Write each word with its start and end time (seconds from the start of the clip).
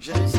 J'ai 0.00 0.12
réussi. 0.12 0.38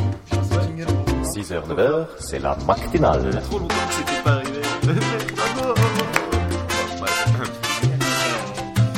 6h, 1.24 1.68
9h, 1.68 2.08
c'est 2.20 2.40
la 2.40 2.56
matinale. 2.66 3.32
Ça 3.34 3.40
fait 3.40 3.46
trop 3.46 3.60
longtemps 3.60 3.76
que 3.88 3.94
c'était 3.94 4.22
pas 4.24 4.32
arrivé. 4.32 4.62
Bravo 5.36 5.74
Bon, 5.76 7.00
bref. 7.00 7.28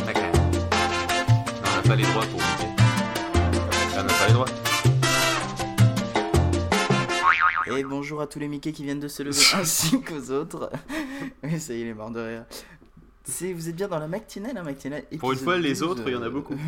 Ok. 0.08 0.16
Non, 0.16 0.22
on 1.66 1.76
n'a 1.76 1.82
pas 1.82 1.96
les 1.96 2.04
droits 2.04 2.26
pour 2.26 2.40
Mickey. 2.40 2.70
On 3.98 4.04
n'a 4.04 4.14
pas 4.14 4.28
les 4.28 4.34
droits. 4.34 4.46
Et 7.78 7.84
bonjour 7.84 8.22
à 8.22 8.28
tous 8.28 8.40
les 8.40 8.48
Mickey 8.48 8.72
qui 8.74 8.84
viennent 8.84 9.00
de 9.00 9.08
se 9.08 9.24
lever 9.24 9.42
ainsi 9.56 10.02
qu'aux 10.02 10.32
autres. 10.32 10.70
Oui, 11.44 11.60
ça 11.60 11.74
y 11.74 11.78
est, 11.78 11.82
il 11.82 11.88
est 11.88 11.94
mort 11.94 12.12
de 12.12 12.20
rire. 12.20 12.46
C'est, 13.24 13.54
vous 13.54 13.70
êtes 13.70 13.76
bien 13.76 13.88
dans 13.88 14.00
la 14.00 14.08
matinale, 14.08 14.58
hein, 14.58 14.64
matinale 14.64 15.04
Pour 15.20 15.32
une 15.32 15.38
fois, 15.40 15.58
les 15.58 15.70
12, 15.70 15.84
autres, 15.84 16.04
il 16.06 16.14
y 16.14 16.16
en 16.16 16.22
a 16.24 16.30
beaucoup. 16.30 16.56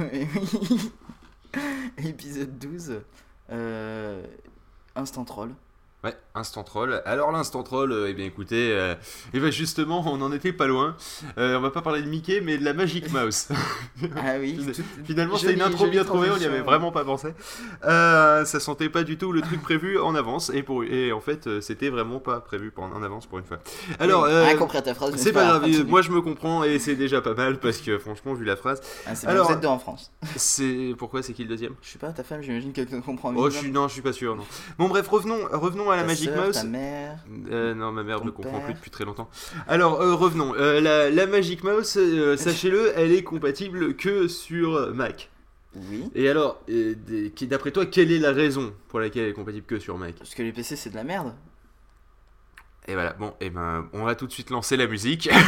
épisode 1.97 2.57
12. 2.57 3.01
Euh, 3.53 4.23
instant 4.95 5.25
troll. 5.25 5.53
Ouais, 6.03 6.13
instant 6.35 6.63
troll. 6.63 7.01
Alors 7.05 7.31
l'instant 7.31 7.63
troll, 7.63 7.93
euh, 7.93 8.07
eh 8.09 8.13
bien 8.13 8.25
écoutez, 8.25 8.71
euh, 8.73 8.93
eh 9.33 9.39
ben 9.39 9.49
justement, 9.53 10.03
on 10.05 10.21
en 10.21 10.33
était 10.33 10.51
pas 10.51 10.67
loin. 10.67 10.97
Euh, 11.37 11.57
on 11.57 11.61
va 11.61 11.69
pas 11.71 11.81
parler 11.81 12.01
de 12.01 12.09
Mickey, 12.09 12.41
mais 12.41 12.57
de 12.57 12.65
la 12.65 12.73
Magic 12.73 13.09
Mouse. 13.13 13.47
Ah 14.17 14.33
oui, 14.39 14.57
tout- 14.75 14.83
Finalement, 15.05 15.37
c'est 15.37 15.53
une 15.53 15.61
intro 15.61 15.87
bien 15.87 16.03
trouvée, 16.03 16.29
on 16.29 16.37
n'y 16.37 16.43
avait 16.45 16.59
vraiment 16.61 16.91
pas 16.91 17.05
pensé. 17.05 17.29
Euh, 17.85 18.43
ça 18.43 18.59
sentait 18.59 18.89
pas 18.89 19.03
du 19.03 19.17
tout 19.17 19.31
le 19.31 19.41
truc 19.41 19.61
prévu 19.61 19.97
en 19.99 20.13
avance, 20.15 20.51
et, 20.53 20.61
pour, 20.63 20.83
et 20.83 21.13
en 21.13 21.21
fait, 21.21 21.47
euh, 21.47 21.61
c'était 21.61 21.89
vraiment 21.89 22.19
pas 22.19 22.39
prévu 22.41 22.71
pour, 22.71 22.83
en 22.83 23.01
avance 23.01 23.25
pour 23.25 23.39
une 23.39 23.45
fois. 23.45 23.59
Alors, 23.99 24.23
Oui, 24.23 24.81
ta 24.83 24.93
phrase. 24.93 25.13
c'est 25.15 25.31
pas 25.31 25.45
grave, 25.59 25.85
moi 25.87 26.01
je 26.01 26.11
me 26.11 26.21
comprends, 26.21 26.63
et 26.65 26.79
c'est 26.79 26.95
déjà 26.95 27.21
pas 27.21 27.33
mal, 27.33 27.59
parce 27.59 27.77
que 27.77 27.97
franchement, 27.97 28.33
vu 28.33 28.43
la 28.43 28.55
phrase, 28.57 28.81
Ah, 29.05 29.15
c'est 29.15 29.27
Alors- 29.27 29.47
vous 29.47 29.53
êtes 29.53 29.61
deux 29.61 29.67
en 29.67 29.79
France. 29.79 30.11
c'est. 30.35 30.95
Pourquoi 30.97 31.21
c'est 31.23 31.33
qui 31.33 31.43
le 31.43 31.49
deuxième? 31.49 31.75
Je 31.81 31.89
sais 31.91 31.99
pas, 31.99 32.11
ta 32.11 32.23
femme, 32.23 32.41
j'imagine 32.41 32.73
qu'elle 32.73 32.87
comprend 33.01 33.31
Oh, 33.35 33.49
je 33.49 33.57
suis... 33.57 33.71
non, 33.71 33.87
je 33.87 33.93
suis 33.93 34.01
pas 34.01 34.13
sûr, 34.13 34.35
non. 34.35 34.43
Bon, 34.77 34.87
bref, 34.89 35.07
revenons, 35.07 35.39
revenons 35.53 35.89
à 35.91 35.92
la 35.95 36.03
Magic 36.03 36.29
Mouse. 36.35 36.55
Ta 36.55 36.63
mère. 36.63 37.17
Euh, 37.51 37.73
non, 37.73 37.91
ma 37.91 38.03
mère 38.03 38.23
ne 38.23 38.31
comprend 38.31 38.59
plus 38.59 38.73
depuis 38.73 38.91
très 38.91 39.05
longtemps. 39.05 39.29
Alors, 39.67 40.01
euh, 40.01 40.15
revenons. 40.15 40.53
Euh, 40.55 40.81
la, 40.81 41.09
la 41.09 41.27
Magic 41.27 41.63
Mouse, 41.63 41.97
sachez-le, 42.37 42.93
elle 42.95 43.11
est 43.11 43.23
compatible 43.23 43.95
que 43.95 44.27
sur 44.27 44.93
Mac. 44.93 45.29
Oui. 45.75 46.03
Et 46.13 46.29
alors, 46.29 46.61
d'après 47.41 47.71
toi, 47.71 47.85
quelle 47.85 48.11
est 48.11 48.19
la 48.19 48.31
raison 48.31 48.73
pour 48.89 48.99
laquelle 48.99 49.23
elle 49.23 49.29
est 49.29 49.33
compatible 49.33 49.65
que 49.65 49.79
sur 49.79 49.97
Mac? 49.97 50.15
Parce 50.15 50.35
que 50.35 50.43
les 50.43 50.51
PC, 50.51 50.75
c'est 50.75 50.91
de 50.91 50.95
la 50.95 51.03
merde. 51.03 51.33
Et 52.87 52.93
voilà, 52.93 53.13
bon, 53.13 53.33
et 53.39 53.49
ben, 53.49 53.87
on 53.93 54.03
va 54.03 54.15
tout 54.15 54.27
de 54.27 54.31
suite 54.31 54.49
lancer 54.49 54.75
la 54.75 54.87
musique. 54.87 55.29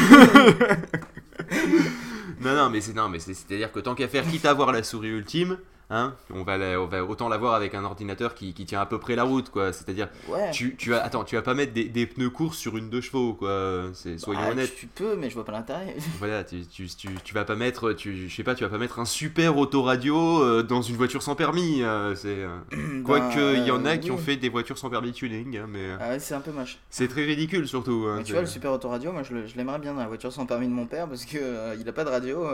non, 2.39 2.55
non, 2.55 2.69
mais 2.69 2.81
c'est 2.81 2.93
non, 2.93 3.09
mais 3.09 3.19
c'est 3.19 3.53
à 3.53 3.57
dire 3.57 3.71
que 3.71 3.79
tant 3.79 3.93
qu'à 3.95 4.07
faire, 4.07 4.25
quitte 4.25 4.45
à 4.45 4.51
avoir 4.51 4.71
la 4.71 4.83
souris 4.83 5.09
ultime, 5.09 5.57
hein, 5.89 6.13
on 6.33 6.43
va, 6.43 6.57
la- 6.57 6.79
on 6.81 6.85
va 6.87 7.03
autant 7.03 7.29
l'avoir 7.29 7.53
avec 7.53 7.73
un 7.75 7.83
ordinateur 7.83 8.33
qui, 8.35 8.53
qui 8.53 8.65
tient 8.65 8.81
à 8.81 8.85
peu 8.85 8.99
près 8.99 9.15
la 9.15 9.23
route, 9.23 9.49
quoi. 9.49 9.73
C'est-à-dire, 9.73 10.09
Ouais. 10.29 10.51
tu, 10.51 10.75
tu 10.75 10.89
vas, 10.89 11.03
attends, 11.03 11.23
tu 11.23 11.35
vas 11.35 11.41
pas 11.41 11.53
mettre 11.53 11.73
des, 11.73 11.85
des 11.85 12.05
pneus 12.05 12.29
courts 12.29 12.55
sur 12.55 12.77
une 12.77 12.89
deux 12.89 13.01
chevaux, 13.01 13.33
quoi. 13.33 13.83
C'est, 13.93 14.17
soyons 14.17 14.39
Ah, 14.43 14.51
honnêtes. 14.51 14.75
Tu, 14.75 14.87
peux, 14.87 15.15
mais 15.15 15.29
je 15.29 15.35
vois 15.35 15.45
pas 15.45 15.51
l'intérêt. 15.51 15.95
Voilà, 16.19 16.43
tu, 16.43 16.65
tu, 16.65 16.87
tu, 16.87 17.09
tu 17.23 17.33
vas 17.33 17.45
pas 17.45 17.55
mettre, 17.55 17.93
tu, 17.93 18.27
je 18.29 18.35
sais 18.35 18.43
pas, 18.43 18.55
tu 18.55 18.63
vas 18.63 18.69
pas 18.69 18.77
mettre 18.77 18.99
un 18.99 19.05
super 19.05 19.57
autoradio 19.57 20.41
euh, 20.43 20.63
dans 20.63 20.81
une 20.81 20.95
voiture 20.95 21.21
sans 21.23 21.35
permis. 21.35 21.83
euh, 21.83 22.15
c'est 22.15 22.27
euh, 22.39 22.57
quoique 23.03 23.53
Ben, 23.53 23.61
il 23.61 23.67
y 23.67 23.71
en 23.71 23.85
a 23.85 23.97
qui 23.97 24.11
ont 24.11 24.17
fait 24.17 24.37
des 24.37 24.49
voitures 24.49 24.77
sans 24.77 24.89
permis 24.89 25.11
tuning, 25.13 25.57
hein, 25.57 25.65
mais 25.69 25.79
euh, 25.79 25.97
Ah 25.99 26.09
ouais, 26.09 26.19
c'est 26.19 26.33
un 26.33 26.41
peu 26.41 26.51
moche. 26.51 26.77
c'est 26.89 27.07
très 27.07 27.23
ridicule 27.25 27.67
surtout. 27.67 28.05
hein, 28.07 28.15
Mais 28.17 28.23
tu 28.23 28.31
vois, 28.33 28.41
le 28.41 28.47
super 28.47 28.71
autoradio, 28.71 29.11
moi 29.11 29.23
je 29.23 29.33
l'aimerais 29.55 29.79
bien 29.79 29.93
dans 29.93 29.99
la 30.01 30.07
voiture 30.07 30.31
sans 30.33 30.45
permis 30.45 30.67
de 30.67 30.73
mon 30.73 30.85
père 30.85 31.07
parce 31.07 31.25
que 31.25 31.75
il 31.79 31.87
a 31.87 31.93
pas 31.93 32.03
de 32.03 32.09
radio. 32.09 32.45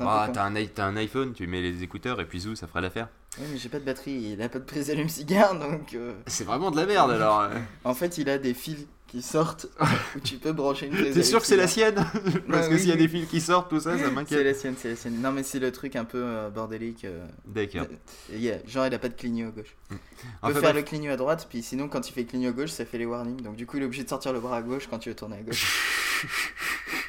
Ah, 0.00 0.28
t'as 0.32 0.44
un, 0.44 0.54
un 0.56 0.96
iPhone, 0.96 1.32
tu 1.32 1.46
mets 1.46 1.60
les 1.62 1.82
écouteurs 1.82 2.20
et 2.20 2.24
puis 2.26 2.40
zou, 2.40 2.51
ça 2.54 2.66
fera 2.66 2.80
l'affaire. 2.80 3.08
Oui, 3.38 3.46
mais 3.52 3.58
j'ai 3.58 3.68
pas 3.68 3.78
de 3.78 3.84
batterie, 3.84 4.12
il 4.34 4.42
a 4.42 4.48
pas 4.48 4.58
de 4.58 4.64
prise 4.64 4.90
allume-cigare 4.90 5.58
donc. 5.58 5.94
euh, 5.94 6.12
C'est 6.26 6.44
vraiment 6.44 6.70
de 6.70 6.76
la 6.76 6.86
merde 6.86 7.10
alors. 7.10 7.40
euh. 7.40 7.48
En 7.84 7.94
fait, 7.94 8.18
il 8.18 8.28
a 8.28 8.38
des 8.38 8.54
fils 8.54 8.86
qui 9.08 9.20
sortent 9.22 9.66
où 10.16 10.20
tu 10.20 10.36
peux 10.36 10.52
brancher 10.52 10.86
une 10.86 10.94
prise 10.94 11.14
T'es 11.14 11.22
sûr 11.22 11.40
que 11.40 11.46
c'est 11.46 11.56
la 11.56 11.68
sienne 11.68 11.94
Parce 12.50 12.68
que 12.68 12.74
oui, 12.74 12.78
s'il 12.80 12.88
y 12.88 12.92
a 12.92 12.94
oui. 12.94 13.00
des 13.02 13.08
fils 13.08 13.28
qui 13.28 13.40
sortent, 13.42 13.68
tout 13.68 13.78
ça, 13.80 13.98
ça 13.98 14.04
C'est 14.04 14.10
m'inquiète. 14.10 14.44
la 14.44 14.54
sienne, 14.54 14.74
c'est 14.78 14.88
la 14.90 14.96
sienne. 14.96 15.20
Non, 15.20 15.32
mais 15.32 15.42
c'est 15.42 15.58
le 15.58 15.70
truc 15.70 15.96
un 15.96 16.04
peu 16.06 16.22
euh, 16.22 16.48
bordélique. 16.48 17.04
euh, 17.04 17.26
D'accord. 17.46 17.86
et 18.32 18.38
yeah, 18.38 18.56
genre, 18.66 18.86
il 18.86 18.94
a 18.94 18.98
pas 18.98 19.08
de 19.08 19.14
clignot 19.14 19.48
à 19.48 19.50
gauche. 19.50 19.76
Il 19.90 19.96
peut 20.42 20.52
faire 20.54 20.62
bref. 20.62 20.76
le 20.76 20.82
clignot 20.82 21.12
à 21.12 21.16
droite, 21.16 21.46
puis 21.50 21.62
sinon, 21.62 21.88
quand 21.88 22.08
il 22.08 22.12
fait 22.12 22.24
clignot 22.24 22.50
à 22.50 22.52
gauche, 22.52 22.70
ça 22.70 22.86
fait 22.86 22.96
les 22.98 23.04
warnings. 23.06 23.42
Donc, 23.42 23.56
du 23.56 23.66
coup, 23.66 23.76
il 23.76 23.82
est 23.82 23.86
obligé 23.86 24.04
de 24.04 24.08
sortir 24.08 24.32
le 24.32 24.40
bras 24.40 24.56
à 24.56 24.62
gauche 24.62 24.86
quand 24.88 24.98
tu 24.98 25.10
veux 25.10 25.14
tourner 25.14 25.36
à 25.38 25.42
gauche. 25.42 25.66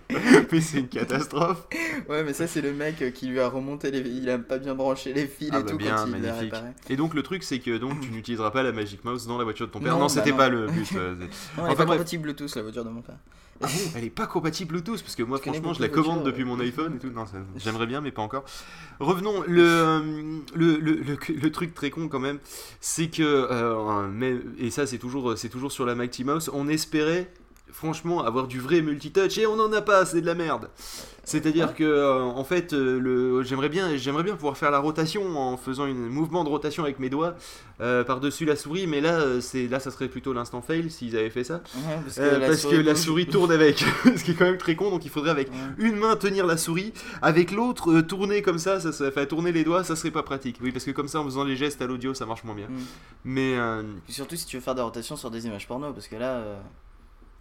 mais 0.52 0.60
c'est 0.60 0.78
une 0.80 0.88
catastrophe. 0.88 1.66
Ouais, 2.08 2.24
mais 2.24 2.32
ça, 2.32 2.46
c'est 2.46 2.62
le 2.62 2.72
mec 2.72 3.02
euh, 3.02 3.10
qui 3.10 3.26
lui 3.26 3.40
a 3.40 3.48
remonté 3.48 3.90
les. 3.90 4.00
Il 4.00 4.28
a 4.30 4.38
pas 4.38 4.58
bien 4.58 4.74
branché 4.74 5.12
les 5.12 5.26
fils 5.26 5.50
Ah 5.52 5.60
et 5.60 5.62
bah 5.64 5.70
tout 5.70 5.76
bien, 5.76 5.96
quand 5.96 6.06
il 6.06 6.12
magnifique. 6.12 6.54
Et 6.88 6.96
donc 6.96 7.12
le 7.14 7.22
truc 7.22 7.42
c'est 7.42 7.58
que 7.58 7.76
donc 7.76 8.00
tu 8.00 8.08
n'utiliseras 8.10 8.50
pas 8.50 8.62
la 8.62 8.72
Magic 8.72 9.04
Mouse 9.04 9.26
dans 9.26 9.36
la 9.38 9.44
voiture 9.44 9.66
de 9.66 9.72
ton 9.72 9.80
père. 9.80 9.92
Non, 9.92 9.98
Non, 10.00 10.06
bah 10.06 10.08
c'était 10.12 10.32
pas 10.32 10.48
le 10.48 10.66
but. 10.70 10.88
euh, 10.96 11.14
Non, 11.14 11.20
elle 11.20 11.22
est 11.26 11.28
Enfin, 11.58 11.66
pas 11.76 11.84
bref. 11.84 11.98
compatible 11.98 12.22
Bluetooth, 12.22 12.54
la 12.56 12.62
voiture 12.62 12.84
de 12.84 12.90
mon 12.90 13.02
père. 13.02 13.16
Ah 13.60 13.66
bon 13.66 13.78
Elle 13.96 14.04
est 14.04 14.10
pas 14.10 14.26
compatible 14.26 14.70
Bluetooth 14.72 15.02
parce 15.02 15.14
que 15.14 15.22
moi 15.22 15.36
Je 15.36 15.42
franchement 15.42 15.72
je 15.74 15.82
la 15.82 15.88
de 15.88 15.92
commande 15.92 16.22
voitures, 16.22 16.24
depuis 16.32 16.42
euh, 16.42 16.46
mon 16.46 16.58
iPhone 16.60 16.94
et 16.96 16.98
tout. 16.98 17.10
Non, 17.10 17.26
ça- 17.26 17.36
j'aimerais 17.56 17.86
bien 17.86 18.00
mais 18.00 18.10
pas 18.12 18.22
encore. 18.22 18.44
Revenons 18.98 19.42
le 19.46 19.62
euh, 19.62 20.00
le, 20.54 20.78
le, 20.78 20.94
le, 20.96 21.16
le 21.40 21.52
truc 21.52 21.74
très 21.74 21.90
con 21.90 22.08
quand 22.08 22.18
même, 22.18 22.38
c'est 22.80 23.08
que 23.08 23.22
euh, 23.22 24.08
mais, 24.10 24.36
et 24.58 24.70
ça 24.70 24.86
c'est 24.86 24.98
toujours 24.98 25.36
c'est 25.36 25.50
toujours 25.50 25.70
sur 25.70 25.84
la 25.86 25.94
Mighty 25.94 26.24
Mouse, 26.24 26.50
on 26.54 26.66
espérait 26.66 27.30
franchement 27.72 28.24
avoir 28.24 28.46
du 28.46 28.60
vrai 28.60 28.80
multitouch 28.82 29.38
et 29.38 29.46
on 29.46 29.58
en 29.58 29.72
a 29.72 29.82
pas, 29.82 30.04
c'est 30.06 30.20
de 30.20 30.26
la 30.26 30.34
merde. 30.34 30.68
C'est-à-dire 31.24 31.74
que 31.74 31.84
euh, 31.84 32.20
en 32.20 32.42
fait 32.42 32.72
euh, 32.72 32.98
le 32.98 33.44
j'aimerais 33.44 33.68
bien 33.68 33.96
j'aimerais 33.96 34.24
bien 34.24 34.34
pouvoir 34.34 34.56
faire 34.56 34.72
la 34.72 34.80
rotation 34.80 35.38
en 35.38 35.56
faisant 35.56 35.84
un 35.84 35.94
mouvement 35.94 36.42
de 36.42 36.48
rotation 36.48 36.82
avec 36.82 36.98
mes 36.98 37.10
doigts 37.10 37.36
euh, 37.80 38.02
par-dessus 38.02 38.44
la 38.44 38.56
souris 38.56 38.88
mais 38.88 39.00
là 39.00 39.40
c'est 39.40 39.68
là 39.68 39.78
ça 39.78 39.92
serait 39.92 40.08
plutôt 40.08 40.32
l'instant 40.32 40.62
fail 40.62 40.90
s'ils 40.90 41.16
avaient 41.16 41.30
fait 41.30 41.44
ça. 41.44 41.62
Ouais, 41.76 42.00
parce 42.02 42.16
que, 42.16 42.22
la, 42.22 42.40
parce 42.48 42.60
souris 42.60 42.76
que 42.76 42.82
la 42.82 42.92
bouge. 42.94 43.02
souris 43.02 43.26
tourne 43.26 43.52
avec, 43.52 43.78
ce 44.16 44.24
qui 44.24 44.32
est 44.32 44.34
quand 44.34 44.46
même 44.46 44.58
très 44.58 44.74
con, 44.74 44.90
donc 44.90 45.04
il 45.04 45.10
faudrait 45.10 45.30
avec 45.30 45.48
Ouais. 45.52 45.56
une 45.78 45.96
main 45.96 46.16
tenir 46.16 46.46
la 46.46 46.56
souris, 46.56 46.92
avec 47.20 47.52
l'autre 47.52 48.00
tourner 48.00 48.42
comme 48.42 48.58
ça, 48.58 48.80
ça, 48.80 48.90
ça 48.90 49.08
enfin, 49.08 49.26
tourner 49.26 49.52
les 49.52 49.64
doigts, 49.64 49.84
ça 49.84 49.96
serait 49.96 50.10
pas 50.10 50.22
pratique. 50.22 50.56
Oui, 50.62 50.72
parce 50.72 50.84
que 50.84 50.90
comme 50.92 51.08
ça, 51.08 51.20
en 51.20 51.24
faisant 51.24 51.44
les 51.44 51.56
gestes 51.56 51.82
à 51.82 51.86
l'audio, 51.86 52.14
ça 52.14 52.26
marche 52.26 52.42
moins 52.44 52.54
bien. 52.54 52.68
Mm. 52.68 52.80
Mais 53.24 53.52
Et 54.08 54.12
Surtout 54.12 54.36
si 54.36 54.46
tu 54.46 54.56
veux 54.56 54.62
faire 54.62 54.74
des 54.74 54.82
rotations 54.82 55.16
sur 55.16 55.30
des 55.30 55.46
images 55.46 55.66
porno, 55.68 55.92
parce 55.92 56.08
que 56.08 56.16
là, 56.16 56.42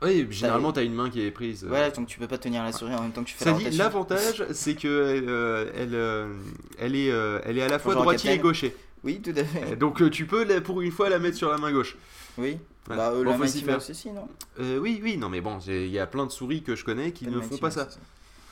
oui, 0.03 0.27
généralement, 0.31 0.71
t'as 0.73 0.83
une 0.83 0.93
main 0.93 1.09
qui 1.09 1.21
est 1.21 1.31
prise. 1.31 1.63
euh. 1.63 1.67
voilà, 1.67 1.91
donc 1.91 2.07
tu 2.07 2.17
peux 2.19 2.27
pas 2.27 2.37
tenir 2.37 2.63
la 2.63 2.71
souris 2.71 2.93
en 2.95 3.01
même 3.01 3.11
temps 3.11 3.23
que 3.23 3.29
tu 3.29 3.35
fais 3.35 3.43
Ça 3.45 3.51
la 3.51 3.57
dit, 3.57 3.63
rotation. 3.65 3.83
l'avantage, 3.83 4.45
c'est 4.51 4.75
que 4.75 4.87
euh, 4.87 5.71
elle, 5.75 5.93
euh, 5.93 6.33
elle, 6.79 6.95
est, 6.95 7.11
euh, 7.11 7.39
elle 7.45 7.57
est 7.57 7.61
à 7.63 7.67
la 7.67 7.79
fois 7.79 7.93
Bonjour, 7.93 8.03
droitier 8.03 8.33
et 8.33 8.37
gaucher. 8.39 8.75
Oui, 9.03 9.19
tout 9.21 9.33
à 9.35 9.43
fait. 9.43 9.75
Donc 9.75 10.01
euh, 10.01 10.09
tu 10.09 10.25
peux, 10.25 10.43
la- 10.43 10.61
pour 10.61 10.81
une 10.81 10.91
fois, 10.91 11.09
la 11.09 11.19
mettre 11.19 11.37
sur 11.37 11.49
la 11.49 11.57
main 11.57 11.71
gauche. 11.71 11.95
Oui. 12.37 12.57
Ouais. 12.89 12.95
Bah, 12.95 13.11
euh, 13.11 13.23
Bon, 13.23 13.31
la 13.31 13.37
faut 13.37 13.45
s'y 13.45 13.57
Mighty 13.57 13.63
faire. 13.65 13.75
Mouse 13.75 13.89
aussi, 13.91 14.09
non? 14.11 14.27
Euh, 14.59 14.79
oui, 14.79 14.99
oui, 15.03 15.17
non, 15.17 15.29
mais 15.29 15.41
bon, 15.41 15.59
j'ai- 15.59 15.85
il 15.85 15.91
y 15.91 15.99
a 15.99 16.07
plein 16.07 16.25
de 16.25 16.31
souris 16.31 16.63
que 16.63 16.75
je 16.75 16.83
connais 16.83 17.11
qui 17.11 17.27
ne 17.27 17.39
font 17.39 17.57
pas 17.57 17.69
ça. 17.71 17.87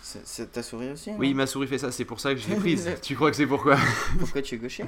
C'est- 0.02 0.52
ta 0.52 0.64
souris 0.64 0.92
aussi 0.92 1.12
Oui, 1.20 1.34
ma 1.34 1.46
souris 1.46 1.68
fait 1.68 1.78
ça, 1.78 1.92
c'est 1.92 2.06
pour 2.06 2.20
ça 2.20 2.34
que 2.34 2.40
je 2.40 2.48
l'ai 2.50 2.56
prise. 2.60 2.90
tu 3.02 3.16
crois 3.16 3.30
que 3.30 3.38
c'est 3.38 3.46
pourquoi 3.46 3.76
Pourquoi 4.20 4.42
tu 4.42 4.56
es 4.56 4.58
gaucher 4.58 4.86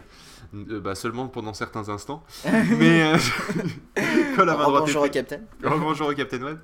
Euh, 0.56 0.80
bah, 0.80 0.96
seulement 0.96 1.28
pendant 1.28 1.54
certains 1.54 1.90
instants. 1.90 2.24
Mais 2.46 3.04
euh, 3.14 3.18
quand 4.36 4.46
la 4.46 4.56
main 4.58 4.64
droite 4.64 4.84
Bonjour 4.86 5.06
est 5.06 5.10
au 5.10 5.12
Captain. 5.12 5.40
bonjour 5.62 6.08
au 6.10 6.14
Captain 6.14 6.42
Web. 6.42 6.58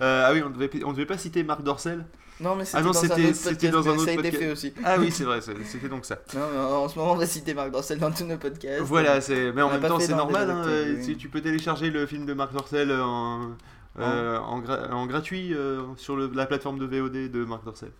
Euh, 0.00 0.24
ah 0.26 0.32
oui, 0.32 0.42
on 0.44 0.50
devait, 0.50 0.70
on 0.84 0.92
devait 0.92 1.06
pas 1.06 1.18
citer 1.18 1.42
Marc 1.44 1.62
Dorcel. 1.62 2.04
Non, 2.40 2.56
mais 2.56 2.64
c'était 2.64 2.82
non, 2.82 2.90
dans 2.90 2.98
un 2.98 3.00
c'était- 3.02 3.12
autre 3.26 3.34
c'était 3.36 3.50
podcast, 3.50 3.72
dans 3.74 3.88
un 3.88 3.92
autre 3.92 4.04
ça 4.04 4.10
a 4.10 4.14
été 4.14 4.22
podcast. 4.22 4.42
fait 4.42 4.50
aussi. 4.52 4.72
Ah 4.84 4.96
oui, 4.98 5.12
c'est 5.12 5.24
vrai, 5.24 5.40
c'était 5.42 5.88
donc 5.88 6.04
ça. 6.04 6.18
Non, 6.34 6.40
mais 6.52 6.58
en 6.58 6.88
ce 6.88 6.98
moment, 6.98 7.12
on 7.12 7.16
va 7.16 7.26
citer 7.26 7.54
Marc 7.54 7.70
Dorcel 7.70 7.98
dans 8.00 8.10
tous 8.10 8.24
nos 8.24 8.38
podcasts. 8.38 8.80
Voilà, 8.82 9.20
c'est. 9.20 9.52
Mais 9.52 9.62
en 9.62 9.68
On 9.68 9.72
même 9.72 9.82
temps, 9.82 10.00
c'est 10.00 10.14
normal. 10.14 10.50
hein, 10.50 10.64
euh, 10.66 11.00
si 11.02 11.16
tu 11.16 11.28
peux 11.28 11.40
télécharger 11.40 11.90
le 11.90 12.04
film 12.06 12.26
de 12.26 12.32
Marc 12.34 12.52
Dorcel 12.52 12.90
en, 12.90 13.50
euh, 13.98 14.38
en, 14.38 14.60
gra- 14.62 14.90
en 14.92 15.06
gratuit 15.06 15.54
euh, 15.54 15.82
sur 15.96 16.16
le- 16.16 16.30
la 16.32 16.46
plateforme 16.46 16.78
de 16.78 16.86
VOD 16.86 17.30
de 17.30 17.44
Marc 17.44 17.64
Dorcel. 17.64 17.92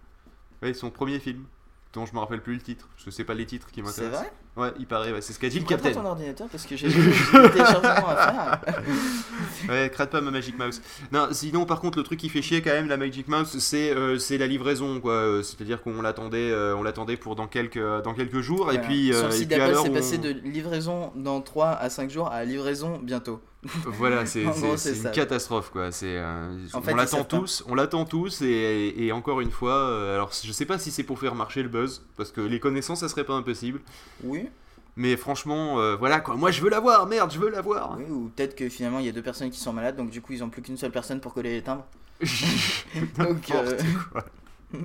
Oui, 0.63 0.75
son 0.75 0.91
premier 0.91 1.19
film, 1.19 1.45
dont 1.93 2.07
je 2.07 2.15
me 2.15 2.19
rappelle 2.21 2.43
plus 2.43 2.55
le 2.55 2.61
titre. 2.61 2.89
Je 2.97 3.11
sais 3.11 3.25
pas 3.25 3.35
les 3.35 3.47
titres 3.47 3.69
qui 3.71 3.81
C'est 3.81 3.83
m'intéressent. 3.83 4.21
vrai? 4.23 4.33
Ouais, 4.55 4.69
il 4.79 4.87
paraît. 4.87 5.13
ouais, 5.13 5.23
c'est 5.23 5.33
ce 5.33 5.39
qu'a 5.39 5.49
dit 5.49 5.61
le 5.61 5.65
Captain. 5.65 5.93
ton 5.93 6.05
ordinateur 6.05 6.47
parce 6.49 6.67
que 6.67 6.77
j'ai 6.77 6.89
des 6.89 6.95
téléchargements 6.95 8.09
à 8.09 8.17
faire. 8.17 8.61
Ouais, 9.69 9.89
crade 9.91 10.11
pas 10.11 10.21
ma 10.21 10.31
Magic 10.33 10.59
Mouse. 10.59 10.83
Non, 11.13 11.29
sinon, 11.31 11.65
par 11.67 11.81
contre, 11.81 11.97
le 11.97 12.05
truc 12.05 12.19
qui 12.19 12.29
fait 12.29 12.43
chier 12.43 12.63
quand 12.63 12.73
même, 12.73 12.89
la 12.89 12.97
Magic 12.97 13.29
Mouse, 13.29 13.59
c'est 13.61 13.95
euh, 13.95 14.19
c'est 14.19 14.37
la 14.37 14.47
livraison, 14.49 15.01
quoi. 15.01 15.13
Euh, 15.13 15.43
C'est-à-dire 15.43 15.83
qu'on 15.83 16.03
l'attendait, 16.03 16.51
euh, 16.51 16.75
on 16.77 16.83
l'attendait 16.83 17.17
pour 17.17 17.37
dans 17.37 17.47
quelques, 17.47 17.79
dans 18.03 18.13
quelques 18.13 18.41
jours, 18.41 18.63
et 18.73 18.75
Voilà. 18.75 18.81
puis, 18.81 19.07
Sur 19.15 19.17
euh, 19.25 19.29
le 19.29 19.29
et 19.29 19.37
site 19.39 19.49
puis 19.49 19.59
d'Apple, 19.59 19.79
c'est 19.83 19.89
où 19.89 19.93
passé 19.95 20.17
on- 20.19 20.23
de 20.23 20.31
livraison 20.51 21.13
dans 21.15 21.41
3 21.41 21.69
à 21.71 21.89
5 21.91 22.11
jours 22.11 22.29
à 22.29 22.45
livraison 22.45 22.99
bientôt. 23.03 23.41
Voilà, 23.87 24.27
c'est 24.27 24.43
une 24.43 25.11
catastrophe, 25.13 25.71
quoi. 25.71 25.93
C'est, 25.93 26.17
euh, 26.19 26.57
on 26.75 26.95
l'attend 26.97 27.23
tous, 27.23 27.63
on 27.69 27.77
l'attend 27.77 28.05
tous, 28.05 28.43
et, 28.43 28.95
et 28.99 29.13
encore 29.13 29.41
une 29.41 29.53
fois, 29.53 29.75
euh, 29.77 30.17
alors 30.17 30.33
je 30.45 30.51
sais 30.51 30.67
pas 30.67 30.79
si 30.81 30.91
c'est 30.91 31.05
pour 31.05 31.21
faire 31.21 31.37
marcher 31.37 31.63
le 31.63 31.69
buzz, 31.69 32.03
parce 32.17 32.33
que 32.33 32.41
les 32.41 32.59
connaissances, 32.59 33.01
ça 33.01 33.09
serait 33.09 33.23
pas 33.25 33.35
impossible. 33.35 33.81
Oui. 34.25 34.42
Mais 34.97 35.17
franchement, 35.17 35.79
euh, 35.81 35.97
voilà 35.97 36.21
quoi. 36.21 36.35
Moi, 36.37 36.51
je 36.51 36.61
veux 36.63 36.69
l'avoir, 36.69 37.07
merde, 37.07 37.31
je 37.33 37.39
veux 37.39 37.49
l'avoir. 37.49 37.97
Oui, 37.99 38.05
ou 38.11 38.31
peut-être 38.35 38.55
que 38.55 38.69
finalement 38.69 38.99
il 38.99 39.07
y 39.07 39.09
a 39.09 39.13
deux 39.13 39.23
personnes 39.23 39.51
qui 39.51 39.59
sont 39.59 39.73
malades, 39.73 39.97
donc 39.97 40.11
du 40.11 40.21
coup 40.21 40.33
ils 40.35 40.45
ont 40.45 40.51
plus 40.51 40.61
qu'une 40.63 40.77
seule 40.77 40.91
personne 40.93 41.21
pour 41.21 41.33
coller 41.33 41.51
les 41.53 41.63
timbres. 41.63 41.87
Donc, 43.19 43.51
euh, 43.51 43.79
quoi. 44.13 44.25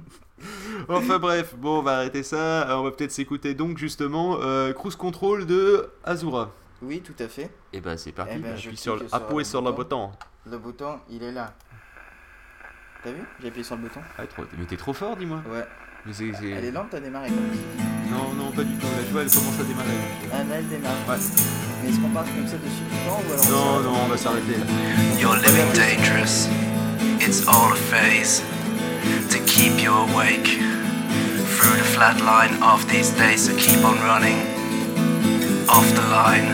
Enfin 0.89 1.17
bref, 1.19 1.55
bon, 1.55 1.79
on 1.79 1.81
va 1.81 1.97
arrêter 1.97 2.21
ça. 2.23 2.69
Euh, 2.69 2.75
On 2.75 2.83
va 2.83 2.91
peut-être 2.91 3.11
s'écouter 3.11 3.53
donc 3.55 3.77
justement 3.77 4.37
euh, 4.41 4.71
Cruise 4.73 4.95
Control 4.95 5.45
de 5.45 5.89
Azura. 6.03 6.51
Oui, 6.81 7.01
tout 7.01 7.15
à 7.19 7.27
fait. 7.27 7.49
Et 7.73 7.81
bah 7.81 7.97
c'est 7.97 8.11
parti, 8.11 8.33
Eh 8.35 8.39
ben, 8.39 8.49
je 8.49 8.53
appuie 8.53 8.67
clique 8.69 8.79
sur, 8.79 8.93
le- 8.95 9.07
sur 9.07 9.09
sur 9.09 9.61
le 9.61 9.71
bouton. 9.71 10.07
bouton. 10.07 10.11
Le 10.49 10.57
bouton, 10.59 10.99
il 11.09 11.23
est 11.23 11.31
là. 11.31 11.53
T'as 13.03 13.11
vu? 13.11 13.23
J'ai 13.41 13.47
appuyé 13.47 13.63
sur 13.63 13.75
le 13.75 13.81
bouton. 13.83 13.99
Ah, 14.17 14.27
trop- 14.27 14.43
mais 14.57 14.65
t'es 14.65 14.77
trop 14.77 14.93
fort, 14.93 15.15
dis-moi. 15.17 15.41
Ouais. 15.51 15.65
Mais 16.05 16.13
c'est- 16.13 16.31
c'est- 16.39 16.49
Elle 16.57 16.65
est 16.65 16.71
lente 16.71 16.93
à 16.93 16.99
démarrer. 16.99 17.27
Comme 17.27 17.37
ça. 17.53 17.83
Non, 18.11 18.33
non, 18.33 18.51
pas 18.51 18.63
du 18.63 18.73
tout. 18.75 18.87
Là, 18.87 19.03
tu 19.05 19.11
vois, 19.11 19.21
elle 19.23 19.29
commence 19.31 19.59
à 19.59 19.63
démarrer. 19.63 19.97
Ah, 20.31 20.37
là, 20.49 20.55
elle 20.59 20.67
démarre. 20.69 20.93
Ouais. 21.09 21.15
Mais 21.83 21.89
est-ce 21.89 21.99
qu'on 21.99 22.09
part 22.09 22.23
comme 22.23 22.47
ça 22.47 22.55
dessus 22.57 22.83
tout 22.87 22.95
le 22.95 23.09
temps 23.09 23.21
ou 23.27 23.33
alors 23.33 23.45
on 23.45 23.51
Non, 23.51 23.65
s'arrête 23.67 23.85
non, 23.85 24.05
on 24.05 24.07
va 24.07 24.17
s'arrêter 24.17 24.55
là. 24.57 24.65
You're 25.19 25.35
living 25.35 25.69
dangerous. 25.75 26.47
It's 27.19 27.45
all 27.47 27.73
a 27.73 27.75
phase 27.75 28.41
to 29.29 29.37
keep 29.45 29.81
you 29.83 29.91
awake 29.91 30.59
through 31.57 31.75
the 31.77 31.83
flat 31.95 32.17
line 32.21 32.55
of 32.63 32.85
these 32.87 33.11
days. 33.11 33.47
So 33.47 33.53
keep 33.57 33.83
on 33.83 33.97
running 34.07 34.37
off 35.67 35.85
the 35.93 36.07
line. 36.09 36.47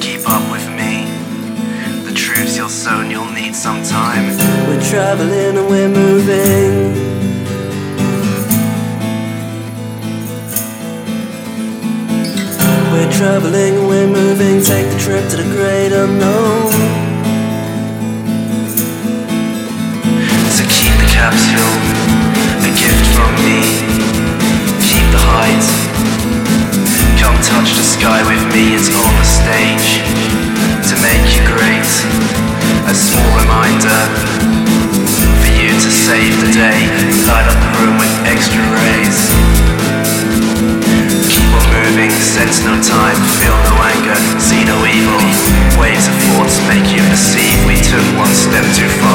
Keep 0.00 0.26
up 0.28 0.42
with 0.50 0.66
me. 0.76 1.06
The 2.04 2.12
truths 2.12 2.56
you'll 2.56 2.68
sown, 2.68 3.10
you'll 3.10 3.30
need 3.32 3.54
some 3.54 3.82
time. 3.84 4.34
We're 4.66 4.82
traveling 4.90 5.56
and 5.56 5.68
we're 5.68 5.88
moving. 5.88 6.87
Traveling 13.18 13.88
we're 13.88 14.06
moving. 14.06 14.62
Take 14.62 14.86
the 14.94 14.98
trip 15.00 15.26
to 15.30 15.36
the 15.42 15.48
great 15.50 15.90
unknown. 15.90 16.70
So 20.54 20.62
keep 20.70 20.94
the 21.02 21.10
capsule, 21.10 21.74
a 22.62 22.70
gift 22.78 23.06
from 23.18 23.34
me. 23.42 23.58
Keep 24.86 25.06
the 25.10 25.18
height. 25.18 25.66
Come 27.18 27.34
touch 27.42 27.74
the 27.74 27.82
sky 27.82 28.22
with 28.22 28.44
me, 28.54 28.78
it's 28.78 28.86
on 28.86 29.14
the 29.18 29.26
stage. 29.26 29.98
To 30.86 30.94
make 31.02 31.26
you 31.34 31.42
great, 31.42 31.90
a 32.86 32.94
small 32.94 33.30
reminder 33.34 33.98
for 35.42 35.50
you 35.58 35.74
to 35.74 35.90
save 35.90 36.38
the 36.38 36.54
day. 36.54 36.86
Light 37.26 37.50
up 37.50 37.58
the 37.58 37.70
room 37.82 37.98
with 37.98 38.14
extra 38.30 38.62
rays. 38.62 39.27
Sense 42.38 42.64
no 42.64 42.80
time, 42.80 43.16
feel 43.40 43.56
no 43.66 43.74
anger, 43.82 44.14
see 44.38 44.62
no 44.64 44.78
evil. 44.86 45.18
Waves 45.80 46.06
of 46.06 46.14
thoughts 46.30 46.60
make 46.68 46.86
you 46.94 47.02
perceive 47.10 47.58
we 47.66 47.74
took 47.74 48.04
one 48.16 48.32
step 48.32 48.64
too 48.76 48.88
far. 49.02 49.07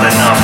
not 0.00 0.12
enough. 0.12 0.37